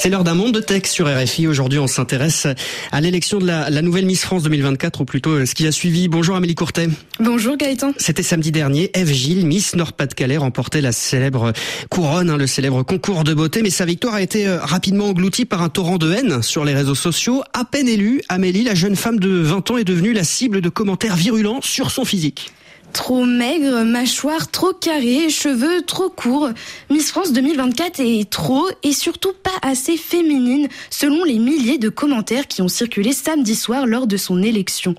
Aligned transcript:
C'est 0.00 0.10
l'heure 0.10 0.22
d'un 0.22 0.34
monde 0.34 0.52
de 0.52 0.60
texte 0.60 0.94
sur 0.94 1.08
RFI. 1.08 1.48
Aujourd'hui, 1.48 1.80
on 1.80 1.88
s'intéresse 1.88 2.46
à 2.92 3.00
l'élection 3.00 3.40
de 3.40 3.46
la, 3.46 3.82
nouvelle 3.82 4.06
Miss 4.06 4.22
France 4.22 4.44
2024, 4.44 5.00
ou 5.00 5.04
plutôt 5.04 5.30
euh, 5.30 5.44
ce 5.44 5.56
qui 5.56 5.66
a 5.66 5.72
suivi. 5.72 6.06
Bonjour 6.06 6.36
Amélie 6.36 6.54
Courtet. 6.54 6.88
Bonjour 7.18 7.56
Gaëtan. 7.56 7.92
C'était 7.96 8.22
samedi 8.22 8.52
dernier. 8.52 8.92
Eve 8.94 9.12
Gilles, 9.12 9.44
Miss 9.44 9.74
Nord-Pas-de-Calais, 9.74 10.36
remportait 10.36 10.82
la 10.82 10.92
célèbre 10.92 11.52
couronne, 11.90 12.30
hein, 12.30 12.36
le 12.36 12.46
célèbre 12.46 12.84
concours 12.84 13.24
de 13.24 13.34
beauté. 13.34 13.60
Mais 13.60 13.70
sa 13.70 13.86
victoire 13.86 14.14
a 14.14 14.22
été 14.22 14.46
euh, 14.46 14.60
rapidement 14.60 15.06
engloutie 15.06 15.46
par 15.46 15.62
un 15.62 15.68
torrent 15.68 15.98
de 15.98 16.12
haine 16.12 16.42
sur 16.42 16.64
les 16.64 16.74
réseaux 16.74 16.94
sociaux. 16.94 17.42
À 17.52 17.64
peine 17.64 17.88
élue, 17.88 18.22
Amélie, 18.28 18.62
la 18.62 18.76
jeune 18.76 18.94
femme 18.94 19.18
de 19.18 19.40
20 19.40 19.72
ans, 19.72 19.78
est 19.78 19.84
devenue 19.84 20.12
la 20.12 20.22
cible 20.22 20.60
de 20.60 20.68
commentaires 20.68 21.16
virulents 21.16 21.58
sur 21.60 21.90
son 21.90 22.04
physique. 22.04 22.52
Trop 22.92 23.24
maigre, 23.24 23.84
mâchoire 23.84 24.50
trop 24.50 24.72
carrée, 24.72 25.28
cheveux 25.30 25.82
trop 25.82 26.08
courts. 26.08 26.50
Miss 26.90 27.10
France 27.10 27.32
2024 27.32 28.00
est 28.00 28.28
trop 28.28 28.66
et 28.82 28.92
surtout 28.92 29.32
pas 29.42 29.50
assez 29.62 29.96
féminine 29.96 30.68
selon 30.90 31.22
les 31.24 31.38
milliers 31.38 31.78
de 31.78 31.90
commentaires 31.90 32.46
qui 32.46 32.62
ont 32.62 32.68
circulé 32.68 33.12
samedi 33.12 33.54
soir 33.54 33.86
lors 33.86 34.06
de 34.06 34.16
son 34.16 34.42
élection. 34.42 34.94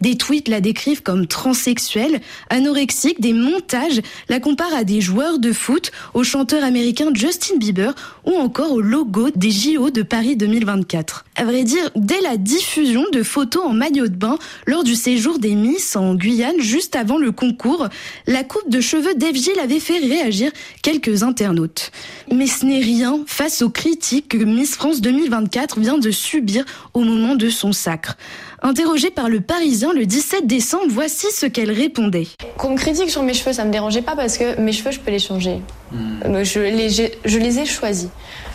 Des 0.00 0.16
tweets 0.16 0.48
la 0.48 0.60
décrivent 0.60 1.02
comme 1.02 1.26
transsexuelle, 1.26 2.20
anorexique, 2.50 3.20
des 3.20 3.32
montages 3.32 4.00
la 4.28 4.38
comparent 4.38 4.74
à 4.74 4.84
des 4.84 5.00
joueurs 5.00 5.38
de 5.38 5.52
foot, 5.52 5.92
au 6.14 6.22
chanteur 6.22 6.62
américain 6.62 7.10
Justin 7.14 7.56
Bieber 7.56 7.94
ou 8.24 8.32
encore 8.32 8.72
au 8.72 8.80
logo 8.80 9.30
des 9.34 9.50
JO 9.50 9.90
de 9.90 10.02
Paris 10.02 10.36
2024. 10.36 11.24
À 11.36 11.44
vrai 11.44 11.64
dire, 11.64 11.90
dès 11.96 12.20
la 12.20 12.36
diffusion 12.36 13.04
de 13.12 13.22
photos 13.22 13.64
en 13.64 13.72
maillot 13.72 14.08
de 14.08 14.16
bain 14.16 14.38
lors 14.66 14.84
du 14.84 14.94
séjour 14.94 15.38
des 15.38 15.54
Miss 15.54 15.96
en 15.96 16.14
Guyane 16.14 16.60
juste 16.60 16.96
avant 16.96 17.18
le 17.18 17.29
concours, 17.30 17.88
la 18.26 18.44
coupe 18.44 18.68
de 18.68 18.80
cheveux 18.80 19.14
d'Evgil 19.14 19.58
avait 19.62 19.80
fait 19.80 19.98
réagir 19.98 20.50
quelques 20.82 21.22
internautes. 21.22 21.90
Mais 22.32 22.46
ce 22.46 22.64
n'est 22.64 22.80
rien 22.80 23.20
face 23.26 23.62
aux 23.62 23.70
critiques 23.70 24.28
que 24.28 24.38
Miss 24.38 24.74
France 24.74 25.00
2024 25.00 25.80
vient 25.80 25.98
de 25.98 26.10
subir 26.10 26.64
au 26.94 27.00
moment 27.00 27.34
de 27.34 27.48
son 27.48 27.72
sacre. 27.72 28.16
Interrogée 28.62 29.10
par 29.10 29.28
le 29.28 29.40
Parisien 29.40 29.92
le 29.92 30.06
17 30.06 30.46
décembre, 30.46 30.86
voici 30.88 31.28
ce 31.32 31.46
qu'elle 31.46 31.70
répondait. 31.70 32.28
Qu'on 32.58 32.70
me 32.70 32.76
critique 32.76 33.10
sur 33.10 33.22
mes 33.22 33.34
cheveux, 33.34 33.52
ça 33.52 33.64
me 33.64 33.70
dérangeait 33.70 34.02
pas 34.02 34.16
parce 34.16 34.36
que 34.36 34.60
mes 34.60 34.72
cheveux, 34.72 34.90
je 34.90 35.00
peux 35.00 35.10
les 35.10 35.18
changer. 35.18 35.60
Je, 35.92 36.60
les, 36.60 36.90
je 37.24 37.38
les 37.38 37.58
ai 37.58 37.66
choisis. 37.66 38.08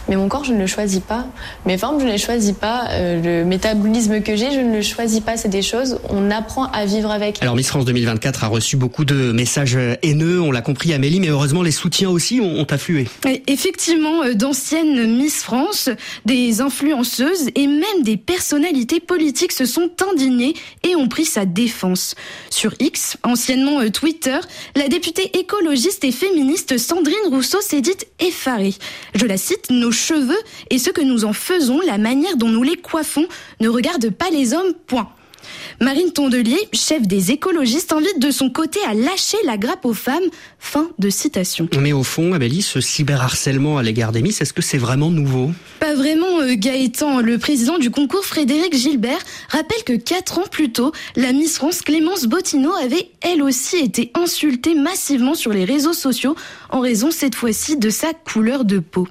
Mais 0.08 0.16
mon 0.16 0.28
corps, 0.28 0.44
je 0.44 0.53
ne 0.53 0.59
le 0.59 0.67
choisis 0.67 1.00
pas. 1.00 1.25
Mes 1.66 1.78
formes, 1.78 2.00
je 2.00 2.05
ne 2.05 2.11
les 2.11 2.17
choisis 2.17 2.52
pas. 2.52 2.88
Euh, 2.91 3.41
le 3.41 3.45
métabolisme 3.45 4.22
que 4.22 4.36
j'ai, 4.36 4.52
je 4.52 4.59
ne 4.59 4.75
le 4.75 4.81
choisis 4.83 5.19
pas. 5.19 5.36
C'est 5.36 5.50
des 5.50 5.63
choses, 5.63 6.00
on 6.09 6.30
apprend 6.30 6.66
à 6.66 6.86
vivre 6.86 7.09
avec. 7.09 7.41
Alors 7.41 7.56
Miss 7.56 7.67
France 7.67 7.86
2024 7.86 8.44
a 8.44 8.47
reçu 8.47 8.78
beaucoup 8.78 9.03
de 9.03 9.31
messages 9.31 9.78
haineux, 10.03 10.41
on 10.41 10.52
l'a 10.52 10.61
compris 10.61 10.94
Amélie, 10.94 11.19
mais 11.19 11.30
heureusement 11.30 11.63
les 11.63 11.72
soutiens 11.72 12.09
aussi 12.09 12.39
ont, 12.39 12.59
ont 12.59 12.67
afflué. 12.69 13.08
effectivement, 13.47 14.23
euh, 14.23 14.33
d'anciennes 14.33 15.17
Miss 15.17 15.41
France, 15.41 15.89
des 16.25 16.61
influenceuses 16.61 17.50
et 17.56 17.67
même 17.67 18.03
des 18.03 18.17
personnalités 18.17 19.00
politiques 19.00 19.53
se 19.53 19.66
sont 19.66 19.89
indignées 20.11 20.53
et 20.83 20.95
ont 20.95 21.08
pris 21.08 21.25
sa 21.25 21.45
défense. 21.45 22.16
Sur 22.52 22.75
X, 22.80 23.17
anciennement 23.23 23.81
euh, 23.81 23.89
Twitter, 23.89 24.38
la 24.75 24.88
députée 24.88 25.38
écologiste 25.38 26.03
et 26.03 26.11
féministe 26.11 26.78
Sandrine 26.78 27.16
Rousseau 27.26 27.62
s'est 27.62 27.81
dite 27.81 28.08
effarée. 28.20 28.76
Je 29.14 29.26
la 29.26 29.38
cite, 29.38 29.70
nos 29.70 29.92
cheveux 29.92 30.40
et 30.70 30.78
ce 30.78 30.90
que 30.90 31.02
nous 31.02 31.26
en 31.26 31.34
faisons, 31.34 31.80
la 31.81 31.98
manière 31.98 32.38
dont 32.38 32.50
nous 32.50 32.64
les 32.64 32.78
coiffons, 32.78 33.28
ne 33.59 33.70
regarde 33.70 34.09
pas 34.09 34.30
les 34.30 34.54
hommes, 34.54 34.73
point. 34.88 35.09
Marine 35.81 36.11
Tondelier, 36.11 36.59
chef 36.73 37.02
des 37.03 37.31
écologistes, 37.31 37.94
invite 37.94 38.20
de 38.20 38.31
son 38.31 38.50
côté 38.50 38.80
à 38.88 38.94
lâcher 38.94 39.38
la 39.45 39.58
grappe 39.58 39.86
aux 39.86 39.94
femmes. 39.94 40.23
Fin 40.59 40.89
de 41.00 41.09
citation. 41.09 41.67
Mais 41.80 41.94
au 41.94 42.03
fond, 42.03 42.34
Amélie, 42.34 42.62
ce 42.62 42.81
cyberharcèlement 42.81 43.78
à 43.78 43.84
l'égard 43.84 44.12
des 44.12 44.22
Miss, 44.22 44.42
est-ce 44.42 44.53
que 44.53 44.62
c'est 44.62 44.78
vraiment 44.78 45.12
nouveau? 45.12 45.52
Pas 45.80 45.94
vraiment, 45.94 46.42
euh, 46.42 46.56
Gaëtan. 46.56 47.20
Le 47.20 47.38
président 47.38 47.78
du 47.78 47.92
concours, 47.92 48.25
Frédéric 48.25 48.75
Gilbert, 48.75 49.20
rappelle 49.50 49.84
que 49.85 49.94
quatre 49.94 50.40
ans 50.40 50.47
plus 50.50 50.72
tôt, 50.72 50.91
la 51.16 51.34
Miss 51.34 51.58
France 51.58 51.81
Clémence 51.81 52.25
Bottineau 52.25 52.74
avait 52.74 53.09
elle 53.22 53.44
aussi 53.44 53.78
été 53.78 54.12
insultée 54.16 54.75
massivement 54.75 55.35
sur 55.35 55.52
les 55.52 55.66
réseaux 55.66 55.94
sociaux 55.94 56.35
en 56.69 56.79
raison 56.79 57.12
cette 57.12 57.35
fois-ci 57.35 57.78
de 57.78 57.90
sa 57.90 58.13
couleur 58.13 58.66
de 58.66 58.79
peau. 58.79 59.08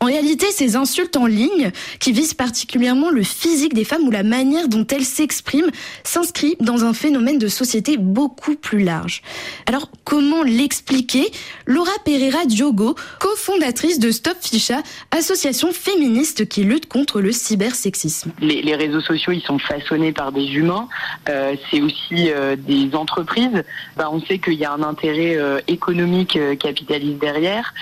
En 0.00 0.06
réalité, 0.06 0.46
ces 0.52 0.76
insultes 0.76 1.16
en 1.16 1.26
ligne, 1.26 1.72
qui 1.98 2.12
visent 2.12 2.34
particulièrement 2.34 3.10
le 3.10 3.22
physique 3.22 3.74
des 3.74 3.84
femmes 3.84 4.02
ou 4.02 4.10
la 4.10 4.22
manière 4.22 4.68
dont 4.68 4.86
elles 4.86 5.04
s'expriment, 5.04 5.70
s'inscrivent 6.04 6.56
dans 6.60 6.84
un 6.84 6.92
phénomène 6.92 7.38
de 7.38 7.48
société 7.48 7.96
beaucoup 7.96 8.54
plus 8.54 8.84
large. 8.84 9.22
Alors, 9.66 9.90
comment 10.04 10.42
l'expliquer? 10.42 11.26
Laura 11.66 11.90
Pereira 12.04 12.44
Diogo, 12.46 12.94
cofondatrice 13.18 13.98
de 13.98 14.10
Stop 14.10 14.36
Ficha, 14.40 14.82
association 15.10 15.72
féministe 15.72 16.48
qui 16.48 16.62
lutte 16.62 16.86
contre 16.86 17.20
le 17.20 17.32
cybersexisme. 17.32 18.30
Les, 18.40 18.76
réseaux 18.76 19.00
sociaux, 19.00 19.32
ils 19.32 19.42
sont 19.42 19.58
façonnés 19.58 20.12
par 20.12 20.30
des 20.32 20.46
humains. 20.46 20.88
Euh, 21.28 21.56
c'est 21.70 21.80
aussi 21.80 22.30
euh, 22.30 22.56
des 22.56 22.94
entreprises. 22.94 23.64
Bah, 23.96 24.08
on 24.12 24.20
sait 24.20 24.38
qu'il 24.38 24.54
y 24.54 24.64
a 24.64 24.72
un 24.72 24.82
intérêt 24.82 25.36
euh, 25.36 25.60
économique 25.66 26.38
capitaliste 26.58 27.18
derrière 27.18 27.74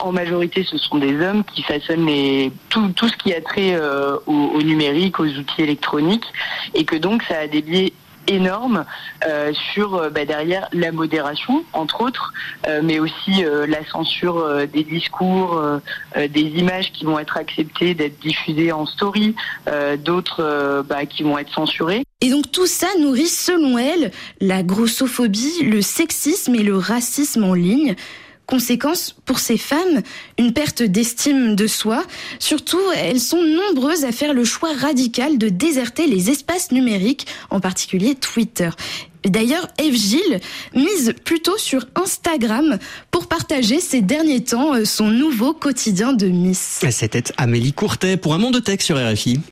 en 0.00 0.12
majorité 0.12 0.64
ce 0.64 0.78
sont 0.78 0.98
des 0.98 1.14
hommes 1.20 1.44
qui 1.44 1.62
façonnent 1.62 2.06
les, 2.06 2.52
tout, 2.68 2.92
ce 3.00 3.16
qui 3.16 3.32
a 3.32 3.40
trait 3.40 3.74
euh, 3.74 4.16
au, 4.26 4.62
numérique, 4.62 5.20
aux 5.20 5.26
outils 5.26 5.62
électroniques, 5.62 6.26
et 6.74 6.84
que 6.84 6.96
donc 6.96 7.22
ça 7.24 7.38
a 7.38 7.46
des 7.46 7.62
biais 7.62 7.92
énormes 8.26 8.84
euh, 9.26 9.52
sur 9.72 9.94
euh, 9.94 10.10
bah, 10.10 10.26
derrière 10.26 10.68
la 10.74 10.92
modération 10.92 11.64
entre 11.72 12.02
autres 12.02 12.32
mais 12.82 12.98
aussi 12.98 13.42
la 13.66 13.84
censure 13.86 14.66
des 14.66 14.84
discours 14.84 15.62
des 16.16 16.40
images 16.40 16.92
qui 16.92 17.04
vont 17.06 17.18
être 17.18 17.38
acceptées 17.38 17.94
d'être 17.94 18.18
diffusées 18.20 18.72
en 18.72 18.84
story 18.84 19.34
d'autres 20.04 20.84
bah, 20.86 21.06
qui 21.06 21.22
vont 21.22 21.38
être 21.38 21.52
censurées. 21.52 22.02
Et 22.20 22.30
donc 22.30 22.50
tout 22.50 22.66
ça 22.66 22.88
nourrit 23.00 23.28
selon 23.28 23.78
elle 23.78 24.10
la 24.40 24.62
grossophobie 24.62 25.62
le 25.62 25.80
sexisme 25.80 26.54
et 26.54 26.62
le 26.62 26.76
racisme 26.76 27.44
en 27.44 27.54
ligne 27.54 27.94
Conséquence 28.48 29.14
pour 29.26 29.40
ces 29.40 29.58
femmes, 29.58 30.02
une 30.38 30.54
perte 30.54 30.82
d'estime 30.82 31.54
de 31.54 31.66
soi. 31.66 32.02
Surtout, 32.38 32.80
elles 32.96 33.20
sont 33.20 33.42
nombreuses 33.42 34.06
à 34.06 34.10
faire 34.10 34.32
le 34.32 34.42
choix 34.42 34.72
radical 34.72 35.36
de 35.36 35.50
déserter 35.50 36.06
les 36.06 36.30
espaces 36.30 36.72
numériques, 36.72 37.26
en 37.50 37.60
particulier 37.60 38.14
Twitter. 38.14 38.70
D'ailleurs, 39.24 39.68
Eve 39.76 39.94
Gilles 39.94 40.40
mise 40.74 41.14
plutôt 41.24 41.58
sur 41.58 41.84
Instagram 41.94 42.78
pour 43.10 43.26
partager 43.26 43.80
ces 43.80 44.00
derniers 44.00 44.42
temps 44.42 44.74
euh, 44.74 44.86
son 44.86 45.08
nouveau 45.08 45.52
quotidien 45.52 46.14
de 46.14 46.28
Miss. 46.28 46.80
C'était 46.90 47.24
Amélie 47.36 47.74
Courtet 47.74 48.16
pour 48.16 48.32
un 48.32 48.38
monde 48.38 48.54
de 48.54 48.60
texte 48.60 48.86
sur 48.86 48.96
RFI. 48.96 49.40